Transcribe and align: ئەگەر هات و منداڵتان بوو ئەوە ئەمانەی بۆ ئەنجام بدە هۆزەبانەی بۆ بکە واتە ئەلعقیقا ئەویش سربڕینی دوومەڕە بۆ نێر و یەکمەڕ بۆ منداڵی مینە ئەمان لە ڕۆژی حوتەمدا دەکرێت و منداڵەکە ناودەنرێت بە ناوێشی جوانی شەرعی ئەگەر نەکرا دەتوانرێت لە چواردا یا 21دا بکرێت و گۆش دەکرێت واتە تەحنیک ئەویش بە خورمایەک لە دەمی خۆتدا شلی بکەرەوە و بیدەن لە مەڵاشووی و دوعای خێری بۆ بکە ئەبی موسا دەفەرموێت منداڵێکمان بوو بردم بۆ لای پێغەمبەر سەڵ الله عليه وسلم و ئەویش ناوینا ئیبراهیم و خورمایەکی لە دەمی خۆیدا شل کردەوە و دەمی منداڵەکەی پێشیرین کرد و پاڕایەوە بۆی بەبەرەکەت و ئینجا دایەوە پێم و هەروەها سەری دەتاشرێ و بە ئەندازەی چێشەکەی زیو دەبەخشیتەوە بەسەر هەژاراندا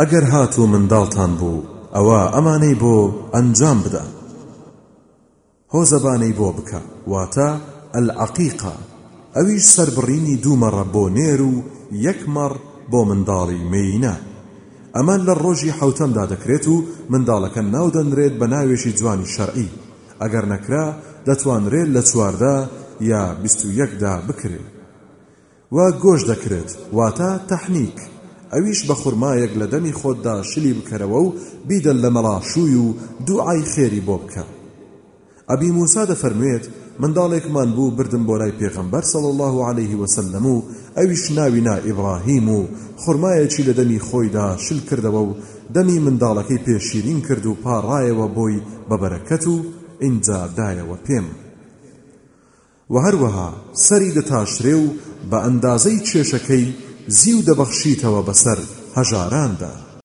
ئەگەر 0.00 0.24
هات 0.34 0.54
و 0.58 0.64
منداڵتان 0.72 1.32
بوو 1.40 1.58
ئەوە 1.96 2.20
ئەمانەی 2.34 2.76
بۆ 2.82 2.94
ئەنجام 3.34 3.78
بدە 3.84 4.04
هۆزەبانەی 5.74 6.36
بۆ 6.38 6.48
بکە 6.56 6.80
واتە 7.12 7.48
ئەلعقیقا 7.94 8.74
ئەویش 9.36 9.64
سربڕینی 9.76 10.36
دوومەڕە 10.44 10.84
بۆ 10.94 11.04
نێر 11.16 11.40
و 11.50 11.54
یەکمەڕ 12.06 12.52
بۆ 12.92 13.00
منداڵی 13.10 13.60
مینە 13.72 14.14
ئەمان 14.96 15.20
لە 15.28 15.32
ڕۆژی 15.42 15.76
حوتەمدا 15.78 16.24
دەکرێت 16.32 16.64
و 16.72 16.76
منداڵەکە 17.12 17.62
ناودەنرێت 17.74 18.34
بە 18.40 18.46
ناوێشی 18.54 18.92
جوانی 18.98 19.30
شەرعی 19.34 19.70
ئەگەر 20.22 20.44
نەکرا 20.52 20.86
دەتوانرێت 21.28 21.88
لە 21.96 22.02
چواردا 22.10 22.56
یا 23.10 23.22
21دا 23.44 24.14
بکرێت 24.28 24.68
و 25.74 25.76
گۆش 26.02 26.20
دەکرێت 26.30 26.70
واتە 26.98 27.30
تەحنیک 27.50 27.98
ئەویش 28.54 28.80
بە 28.88 28.94
خورمایەک 29.02 29.52
لە 29.60 29.66
دەمی 29.72 29.94
خۆتدا 30.00 30.36
شلی 30.50 30.72
بکەرەوە 30.78 31.18
و 31.26 31.34
بیدەن 31.68 31.98
لە 32.04 32.10
مەڵاشووی 32.16 32.76
و 32.84 32.86
دوعای 33.26 33.62
خێری 33.72 34.02
بۆ 34.08 34.16
بکە 34.22 34.44
ئەبی 35.50 35.70
موسا 35.78 36.02
دەفەرموێت 36.12 36.64
منداڵێکمان 37.02 37.68
بوو 37.76 37.90
بردم 37.98 38.22
بۆ 38.28 38.34
لای 38.40 38.56
پێغەمبەر 38.60 39.04
سەڵ 39.12 39.24
الله 39.30 39.54
عليه 39.70 39.92
وسلم 40.02 40.44
و 40.54 40.62
ئەویش 40.98 41.24
ناوینا 41.36 41.76
ئیبراهیم 41.86 42.48
و 42.56 42.60
خورمایەکی 43.02 43.64
لە 43.68 43.72
دەمی 43.78 44.00
خۆیدا 44.08 44.46
شل 44.64 44.80
کردەوە 44.88 45.22
و 45.28 45.34
دەمی 45.74 45.98
منداڵەکەی 46.04 46.62
پێشیرین 46.66 47.20
کرد 47.26 47.44
و 47.46 47.56
پاڕایەوە 47.64 48.26
بۆی 48.36 48.58
بەبەرەکەت 48.88 49.44
و 49.52 49.56
ئینجا 50.02 50.40
دایەوە 50.58 50.96
پێم 51.06 51.26
و 52.92 52.94
هەروەها 53.06 53.48
سەری 53.86 54.14
دەتاشرێ 54.16 54.74
و 54.82 54.86
بە 55.30 55.38
ئەندازەی 55.44 56.00
چێشەکەی 56.08 56.66
زیو 57.18 57.38
دەبەخشیتەوە 57.48 58.20
بەسەر 58.28 58.58
هەژاراندا 58.96 59.72